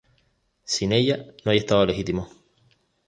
[0.63, 2.27] Sin ella, no hay Estado legítimo.